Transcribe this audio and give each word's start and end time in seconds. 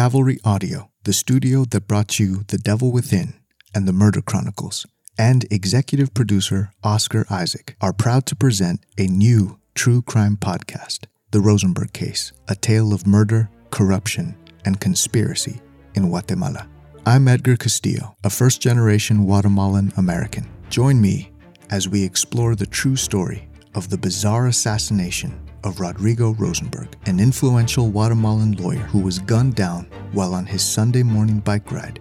Cavalry 0.00 0.38
Audio, 0.46 0.90
the 1.04 1.12
studio 1.12 1.66
that 1.66 1.86
brought 1.86 2.18
you 2.18 2.44
The 2.48 2.56
Devil 2.56 2.90
Within 2.90 3.34
and 3.74 3.86
The 3.86 3.92
Murder 3.92 4.22
Chronicles, 4.22 4.86
and 5.18 5.44
executive 5.50 6.14
producer 6.14 6.72
Oscar 6.82 7.26
Isaac 7.28 7.76
are 7.82 7.92
proud 7.92 8.24
to 8.24 8.34
present 8.34 8.86
a 8.96 9.08
new 9.08 9.58
true 9.74 10.00
crime 10.00 10.38
podcast, 10.38 11.00
The 11.32 11.42
Rosenberg 11.42 11.92
Case, 11.92 12.32
a 12.48 12.54
tale 12.54 12.94
of 12.94 13.06
murder, 13.06 13.50
corruption, 13.70 14.34
and 14.64 14.80
conspiracy 14.80 15.60
in 15.94 16.08
Guatemala. 16.08 16.66
I'm 17.04 17.28
Edgar 17.28 17.58
Castillo, 17.58 18.16
a 18.24 18.30
first 18.30 18.62
generation 18.62 19.26
Guatemalan 19.26 19.92
American. 19.98 20.48
Join 20.70 20.98
me 20.98 21.30
as 21.68 21.90
we 21.90 22.02
explore 22.02 22.54
the 22.54 22.64
true 22.64 22.96
story 22.96 23.50
of 23.74 23.90
the 23.90 23.98
bizarre 23.98 24.46
assassination 24.46 25.38
of 25.64 25.80
Rodrigo 25.80 26.34
Rosenberg, 26.34 26.96
an 27.06 27.20
influential 27.20 27.90
Guatemalan 27.90 28.52
lawyer 28.52 28.78
who 28.78 29.00
was 29.00 29.18
gunned 29.18 29.54
down 29.54 29.86
while 30.12 30.34
on 30.34 30.46
his 30.46 30.62
Sunday 30.62 31.02
morning 31.02 31.40
bike 31.40 31.70
ride 31.70 32.00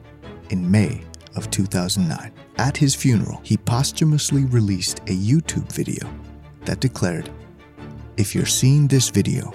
in 0.50 0.70
May 0.70 1.02
of 1.36 1.50
2009. 1.52 2.32
At 2.58 2.76
his 2.76 2.96
funeral, 2.96 3.42
he 3.44 3.58
posthumously 3.58 4.46
released 4.46 5.00
a 5.08 5.16
YouTube 5.16 5.72
video 5.72 6.08
that 6.66 6.80
declared 6.80 7.30
If 8.18 8.36
you're 8.36 8.46
seeing 8.46 8.88
this 8.88 9.10
video, 9.10 9.54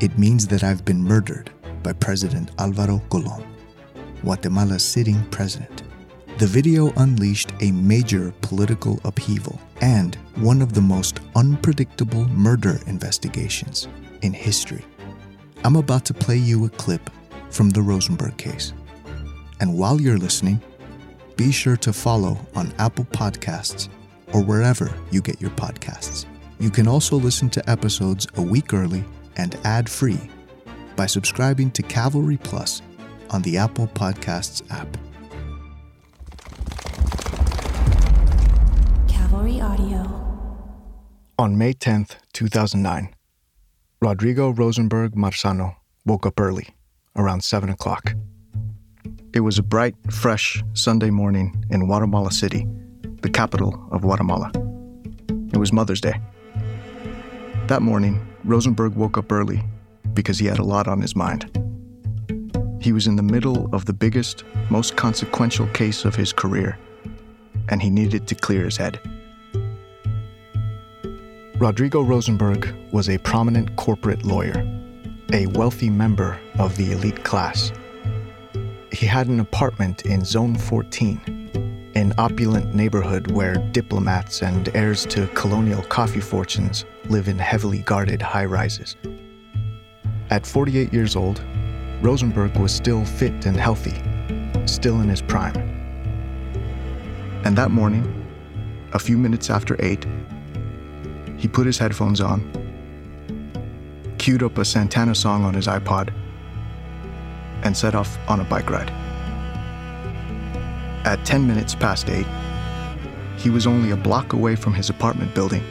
it 0.00 0.18
means 0.18 0.46
that 0.48 0.62
I've 0.62 0.84
been 0.84 1.02
murdered 1.02 1.50
by 1.82 1.92
President 1.94 2.50
Alvaro 2.58 2.98
Colom, 3.08 3.44
Guatemala's 4.22 4.84
sitting 4.84 5.24
president. 5.30 5.77
The 6.38 6.46
video 6.46 6.92
unleashed 6.98 7.50
a 7.62 7.72
major 7.72 8.32
political 8.42 9.00
upheaval 9.04 9.60
and 9.80 10.14
one 10.36 10.62
of 10.62 10.72
the 10.72 10.80
most 10.80 11.18
unpredictable 11.34 12.28
murder 12.28 12.78
investigations 12.86 13.88
in 14.22 14.32
history. 14.32 14.84
I'm 15.64 15.74
about 15.74 16.04
to 16.04 16.14
play 16.14 16.36
you 16.36 16.64
a 16.64 16.68
clip 16.68 17.10
from 17.50 17.70
the 17.70 17.82
Rosenberg 17.82 18.36
case. 18.36 18.72
And 19.58 19.76
while 19.76 20.00
you're 20.00 20.16
listening, 20.16 20.62
be 21.36 21.50
sure 21.50 21.76
to 21.78 21.92
follow 21.92 22.38
on 22.54 22.72
Apple 22.78 23.06
Podcasts 23.06 23.88
or 24.32 24.40
wherever 24.40 24.94
you 25.10 25.20
get 25.20 25.40
your 25.40 25.50
podcasts. 25.50 26.24
You 26.60 26.70
can 26.70 26.86
also 26.86 27.16
listen 27.16 27.50
to 27.50 27.68
episodes 27.68 28.28
a 28.36 28.42
week 28.42 28.72
early 28.72 29.04
and 29.38 29.58
ad 29.64 29.90
free 29.90 30.20
by 30.94 31.06
subscribing 31.06 31.72
to 31.72 31.82
Cavalry 31.82 32.36
Plus 32.36 32.80
on 33.30 33.42
the 33.42 33.58
Apple 33.58 33.88
Podcasts 33.88 34.62
app. 34.70 34.96
Cavalry 39.38 39.60
Audio. 39.60 40.00
On 41.38 41.56
May 41.56 41.72
10th, 41.72 42.16
2009, 42.32 43.14
Rodrigo 44.02 44.50
Rosenberg 44.50 45.12
Marzano 45.14 45.76
woke 46.04 46.26
up 46.26 46.40
early, 46.40 46.74
around 47.14 47.44
7 47.44 47.70
o'clock. 47.70 48.14
It 49.32 49.40
was 49.40 49.56
a 49.56 49.62
bright, 49.62 49.94
fresh 50.10 50.60
Sunday 50.72 51.10
morning 51.10 51.64
in 51.70 51.86
Guatemala 51.86 52.32
City, 52.32 52.66
the 53.22 53.30
capital 53.30 53.88
of 53.92 54.00
Guatemala. 54.02 54.50
It 55.52 55.58
was 55.58 55.72
Mother's 55.72 56.00
Day. 56.00 56.20
That 57.68 57.82
morning, 57.82 58.20
Rosenberg 58.42 58.96
woke 58.96 59.18
up 59.18 59.30
early 59.30 59.62
because 60.14 60.40
he 60.40 60.46
had 60.46 60.58
a 60.58 60.64
lot 60.64 60.88
on 60.88 61.00
his 61.00 61.14
mind. 61.14 61.44
He 62.80 62.90
was 62.90 63.06
in 63.06 63.14
the 63.14 63.22
middle 63.22 63.72
of 63.72 63.84
the 63.84 63.92
biggest, 63.92 64.42
most 64.68 64.96
consequential 64.96 65.68
case 65.68 66.04
of 66.04 66.16
his 66.16 66.32
career, 66.32 66.76
and 67.68 67.80
he 67.80 67.88
needed 67.88 68.26
to 68.26 68.34
clear 68.34 68.64
his 68.64 68.76
head. 68.76 68.98
Rodrigo 71.60 72.02
Rosenberg 72.02 72.72
was 72.92 73.08
a 73.08 73.18
prominent 73.18 73.74
corporate 73.74 74.24
lawyer, 74.24 74.64
a 75.32 75.46
wealthy 75.46 75.90
member 75.90 76.38
of 76.56 76.76
the 76.76 76.92
elite 76.92 77.24
class. 77.24 77.72
He 78.92 79.06
had 79.06 79.26
an 79.26 79.40
apartment 79.40 80.02
in 80.02 80.24
Zone 80.24 80.54
14, 80.54 81.90
an 81.96 82.14
opulent 82.16 82.76
neighborhood 82.76 83.32
where 83.32 83.56
diplomats 83.72 84.40
and 84.40 84.68
heirs 84.72 85.04
to 85.06 85.26
colonial 85.34 85.82
coffee 85.82 86.20
fortunes 86.20 86.84
live 87.08 87.26
in 87.26 87.40
heavily 87.40 87.78
guarded 87.78 88.22
high 88.22 88.44
rises. 88.44 88.94
At 90.30 90.46
48 90.46 90.92
years 90.92 91.16
old, 91.16 91.42
Rosenberg 92.00 92.56
was 92.56 92.72
still 92.72 93.04
fit 93.04 93.46
and 93.46 93.56
healthy, 93.56 94.00
still 94.64 95.00
in 95.00 95.08
his 95.08 95.22
prime. 95.22 95.56
And 97.44 97.58
that 97.58 97.72
morning, 97.72 98.14
a 98.92 99.00
few 99.00 99.18
minutes 99.18 99.50
after 99.50 99.76
8, 99.80 100.06
he 101.38 101.48
put 101.48 101.66
his 101.66 101.78
headphones 101.78 102.20
on, 102.20 102.40
queued 104.18 104.42
up 104.42 104.58
a 104.58 104.64
Santana 104.64 105.14
song 105.14 105.44
on 105.44 105.54
his 105.54 105.66
iPod, 105.66 106.12
and 107.62 107.76
set 107.76 107.94
off 107.94 108.18
on 108.28 108.40
a 108.40 108.44
bike 108.44 108.68
ride. 108.70 108.90
At 111.06 111.24
10 111.24 111.46
minutes 111.46 111.74
past 111.74 112.10
8, 112.10 112.26
he 113.38 113.50
was 113.50 113.66
only 113.66 113.92
a 113.92 113.96
block 113.96 114.32
away 114.32 114.56
from 114.56 114.74
his 114.74 114.90
apartment 114.90 115.34
building, 115.34 115.62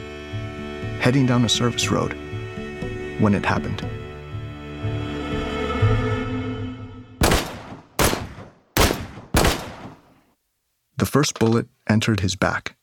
heading 1.00 1.26
down 1.26 1.44
a 1.44 1.48
service 1.48 1.90
road 1.90 2.14
when 3.20 3.34
it 3.34 3.44
happened. 3.44 3.86
The 10.96 11.06
first 11.06 11.38
bullet 11.38 11.68
entered 11.88 12.20
his 12.20 12.34
back, 12.34 12.76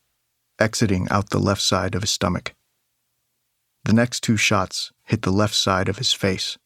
exiting 0.60 1.08
out 1.10 1.32
the 1.32 1.40
left 1.40 1.62
side 1.62 1.96
of 1.96 2.04
his 2.04 2.12
stomach. 2.12 2.54
The 3.86 3.94
next 3.94 4.22
two 4.22 4.36
shots 4.36 4.92
hit 5.04 5.22
the 5.22 5.32
left 5.32 5.54
side 5.54 5.88
of 5.88 6.00
his 6.00 6.12
face, 6.12 6.58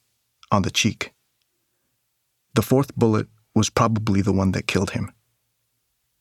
on 0.52 0.62
the 0.62 0.72
cheek. 0.72 1.14
The 2.56 2.62
fourth 2.62 2.96
bullet 2.96 3.28
was 3.54 3.70
probably 3.70 4.22
the 4.22 4.32
one 4.32 4.54
that 4.54 4.68
killed 4.68 4.92
him. 4.92 5.12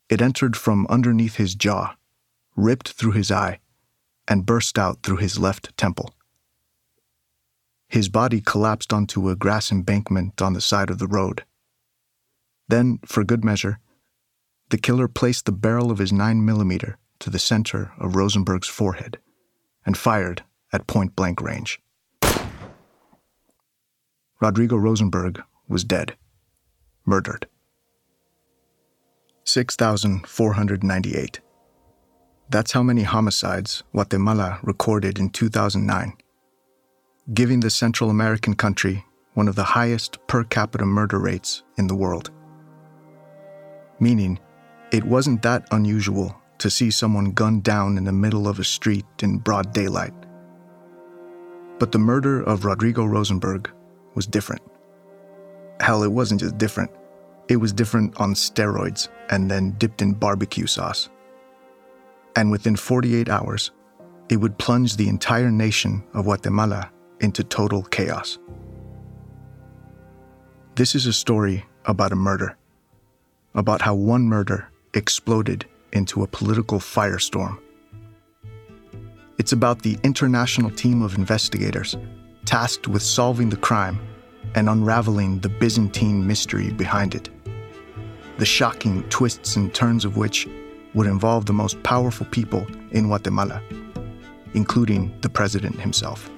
It 0.09 0.21
entered 0.21 0.57
from 0.57 0.89
underneath 0.89 1.37
his 1.37 1.55
jaw, 1.55 1.95
ripped 2.57 2.89
through 2.89 3.13
his 3.13 3.31
eye, 3.31 3.61
and 4.27 4.45
burst 4.45 4.77
out 4.77 5.05
through 5.05 5.19
his 5.19 5.39
left 5.39 5.77
temple. 5.77 6.15
His 7.89 8.09
body 8.09 8.41
collapsed 8.41 8.93
onto 8.93 9.29
a 9.29 9.37
grass 9.37 9.71
embankment 9.71 10.43
on 10.43 10.53
the 10.53 10.61
side 10.61 10.91
of 10.91 10.99
the 10.99 11.07
road. 11.07 11.45
Then, 12.67 12.99
for 13.07 13.23
good 13.23 13.45
measure, 13.45 13.79
the 14.71 14.79
killer 14.79 15.07
placed 15.07 15.47
the 15.47 15.53
barrel 15.53 15.93
of 15.93 15.99
his 15.99 16.11
9mm 16.11 16.97
to 17.21 17.31
the 17.31 17.39
center 17.39 17.93
of 17.99 18.17
Rosenberg's 18.17 18.69
forehead 18.69 19.19
and 19.87 19.97
fired 19.97 20.43
at 20.73 20.87
point 20.87 21.17
blank 21.17 21.41
range. 21.41 21.81
Rodrigo 24.41 24.77
Rosenberg 24.77 25.43
was 25.69 25.83
dead, 25.85 26.17
murdered. 27.05 27.49
6,498. 29.45 31.41
That's 32.51 32.73
how 32.73 32.83
many 32.83 33.03
homicides 33.03 33.83
Guatemala 33.93 34.59
recorded 34.63 35.19
in 35.19 35.31
2009, 35.31 36.13
giving 37.35 37.61
the 37.61 37.71
Central 37.71 38.11
American 38.11 38.55
country 38.55 39.05
one 39.35 39.49
of 39.49 39.57
the 39.57 39.65
highest 39.65 40.19
per 40.27 40.45
capita 40.45 40.85
murder 40.85 41.19
rates 41.19 41.63
in 41.77 41.87
the 41.87 41.95
world. 41.95 42.31
Meaning, 44.01 44.39
it 44.93 45.05
wasn't 45.05 45.43
that 45.43 45.67
unusual 45.73 46.35
to 46.59 46.71
see 46.71 46.91
someone 46.91 47.33
gunned 47.33 47.65
down 47.65 47.99
in 47.99 48.05
the 48.05 48.13
middle 48.13 48.47
of 48.47 48.59
a 48.59 48.65
street 48.65 49.07
in 49.21 49.39
broad 49.39 49.73
daylight 49.73 50.15
but 51.79 51.93
the 51.93 51.99
murder 51.99 52.43
of 52.43 52.65
Rodrigo 52.65 53.05
Rosenberg 53.05 53.71
was 54.15 54.27
different. 54.27 54.63
Hell, 55.81 56.03
it 56.03 56.13
wasn't 56.13 56.41
just 56.41 56.59
different, 56.59 56.91
it 57.49 57.57
was 57.57 57.73
different 57.73 58.21
on 58.21 58.35
steroids 58.35 59.09
and 59.31 59.51
then 59.51 59.73
dipped 59.79 60.03
in 60.03 60.13
barbecue 60.13 60.67
sauce. 60.67 61.09
And 62.37 62.51
within 62.51 62.77
48 62.77 63.29
hours, 63.29 63.71
it 64.29 64.37
would 64.37 64.59
plunge 64.59 64.97
the 64.97 65.09
entire 65.09 65.51
nation 65.51 66.05
of 66.15 66.25
Guatemala 66.25 66.91
into 67.21 67.43
total 67.43 67.83
chaos. 67.83 68.39
This 70.75 70.95
is 70.95 71.07
a 71.07 71.13
story 71.13 71.65
about 71.87 72.13
a 72.13 72.17
murder, 72.17 72.57
about 73.55 73.83
how 73.83 73.95
one 73.95 74.25
murder 74.25 74.69
exploded 74.95 75.65
into 75.93 76.23
a 76.23 76.27
political 76.27 76.79
firestorm 76.79 77.59
it's 79.39 79.53
about 79.53 79.83
the 79.83 79.97
international 80.03 80.71
team 80.71 81.01
of 81.01 81.17
investigators 81.17 81.97
tasked 82.45 82.89
with 82.89 83.03
solving 83.03 83.49
the 83.49 83.57
crime 83.57 84.01
and 84.55 84.69
unraveling 84.69 85.39
the 85.39 85.49
Byzantine 85.49 86.27
mystery 86.27 86.73
behind 86.73 87.15
it. 87.15 87.31
The 88.39 88.47
shocking 88.47 89.05
twists 89.11 89.57
and 89.57 89.73
turns 89.73 90.05
of 90.05 90.17
which 90.17 90.49
would 90.95 91.07
involve 91.07 91.47
the 91.47 91.53
most 91.53 91.81
powerful 91.83 92.27
people 92.27 92.67
in 92.91 93.07
Guatemala, 93.07 93.63
including 94.55 95.15
the 95.21 95.29
president 95.29 95.79
himself. 95.81 96.31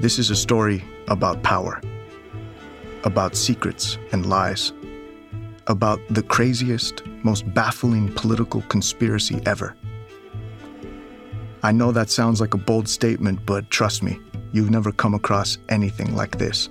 This 0.00 0.18
is 0.18 0.30
a 0.30 0.36
story 0.36 0.82
about 1.08 1.42
power, 1.42 1.82
about 3.04 3.36
secrets 3.36 3.98
and 4.12 4.26
lies, 4.26 4.72
about 5.66 6.00
the 6.08 6.22
craziest, 6.22 7.04
most 7.24 7.52
baffling 7.52 8.12
political 8.14 8.62
conspiracy 8.62 9.40
ever 9.44 9.76
I 11.64 11.70
know 11.70 11.92
that 11.92 12.10
sounds 12.10 12.40
like 12.40 12.54
a 12.54 12.58
bold 12.58 12.88
statement, 12.88 13.46
but 13.46 13.70
trust 13.70 14.02
me, 14.02 14.18
you've 14.52 14.70
never 14.70 14.90
come 14.90 15.14
across 15.14 15.58
anything 15.68 16.16
like 16.16 16.38
this. 16.38 16.68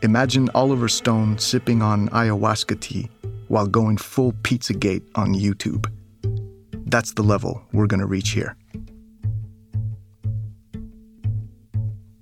Imagine 0.00 0.48
Oliver 0.54 0.88
Stone 0.88 1.38
sipping 1.38 1.82
on 1.82 2.08
ayahuasca 2.08 2.80
tea 2.80 3.10
while 3.48 3.66
going 3.66 3.98
full 3.98 4.32
Pizzagate 4.32 5.02
on 5.16 5.34
YouTube. 5.34 5.86
That's 6.86 7.12
the 7.12 7.22
level 7.22 7.62
we're 7.72 7.86
going 7.86 8.00
to 8.00 8.06
reach 8.06 8.30
here. 8.30 8.56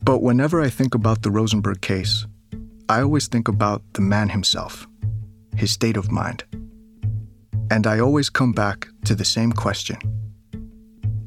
But 0.03 0.23
whenever 0.23 0.61
I 0.61 0.69
think 0.69 0.97
about 0.97 1.23
the 1.23 1.31
Rosenberg 1.31 1.81
case, 1.81 2.26
I 2.88 3.03
always 3.03 3.29
think 3.29 3.47
about 3.47 3.83
the 3.93 4.00
man 4.00 4.29
himself, 4.29 4.88
his 5.55 5.71
state 5.71 5.97
of 5.97 6.11
mind. 6.11 6.43
And 7.71 7.87
I 7.87 8.00
always 8.00 8.29
come 8.29 8.53
back 8.53 8.88
to 9.05 9.15
the 9.15 9.25
same 9.25 9.53
question. 9.53 10.19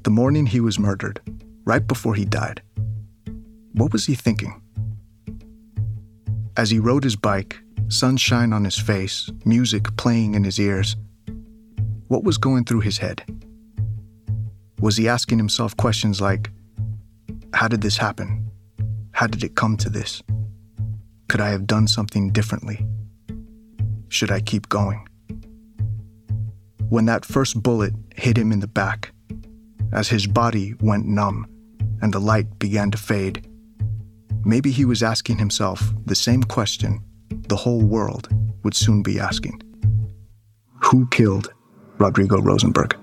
The 0.04 0.10
morning 0.10 0.46
he 0.46 0.60
was 0.60 0.78
murdered, 0.78 1.22
right 1.64 1.88
before 1.88 2.14
he 2.14 2.26
died, 2.26 2.62
what 3.72 3.94
was 3.94 4.06
he 4.06 4.16
thinking? 4.16 4.62
As 6.58 6.70
he 6.70 6.78
rode 6.78 7.06
his 7.06 7.16
bike, 7.16 7.58
sunshine 7.88 8.52
on 8.52 8.66
his 8.66 8.78
face, 8.78 9.32
music 9.46 9.96
playing 9.96 10.36
in 10.36 10.44
his 10.44 10.60
ears, 10.60 10.98
what 12.10 12.26
was 12.26 12.38
going 12.38 12.66
through 12.66 12.82
his 12.82 12.98
head? 12.98 13.24
Was 14.82 14.98
he 14.98 15.08
asking 15.08 15.38
himself 15.38 15.78
questions 15.78 16.20
like, 16.20 16.52
How 17.54 17.70
did 17.70 17.80
this 17.80 17.96
happen? 17.96 18.52
How 19.14 19.28
did 19.28 19.42
it 19.42 19.56
come 19.56 19.78
to 19.78 19.90
this? 19.90 20.22
Could 21.30 21.40
I 21.40 21.50
have 21.50 21.66
done 21.66 21.88
something 21.88 22.34
differently? 22.34 22.86
Should 24.10 24.32
I 24.32 24.42
keep 24.42 24.68
going? 24.68 25.08
When 26.90 27.06
that 27.06 27.24
first 27.24 27.64
bullet 27.64 27.94
hit 28.18 28.38
him 28.38 28.52
in 28.52 28.60
the 28.60 28.68
back, 28.68 29.13
as 29.94 30.10
his 30.10 30.28
body 30.28 30.74
went 30.82 31.06
numb 31.06 31.48
and 32.02 32.14
the 32.14 32.20
light 32.20 32.60
began 32.60 32.92
to 32.92 32.98
fade, 32.98 33.48
Maybe 34.46 34.72
he 34.72 34.84
was 34.84 35.02
asking 35.02 35.38
himself 35.38 35.82
the 36.06 36.16
same 36.16 36.44
question 36.44 37.02
the 37.48 37.56
whole 37.56 37.82
world 37.82 38.28
would 38.64 38.76
soon 38.76 39.02
be 39.02 39.18
asking 39.18 39.62
Who 40.84 41.08
killed 41.08 41.54
Rodrigo 41.98 42.42
Rosenberg? 42.42 42.98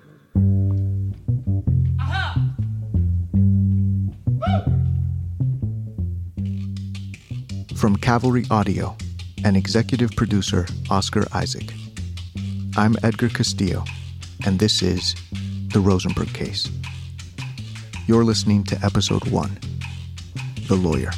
From 7.74 7.96
Cavalry 7.96 8.44
Audio 8.50 8.94
and 9.42 9.56
executive 9.56 10.10
producer 10.10 10.66
Oscar 10.90 11.26
Isaac, 11.32 11.72
I'm 12.76 12.96
Edgar 13.02 13.30
Castillo, 13.30 13.84
and 14.44 14.58
this 14.58 14.82
is 14.82 15.14
The 15.72 15.80
Rosenberg 15.80 16.34
Case. 16.34 16.68
You're 18.10 18.24
listening 18.24 18.64
to 18.64 18.76
episode 18.84 19.24
one 19.30 19.56
The 20.66 20.74
Lawyer. 20.74 21.12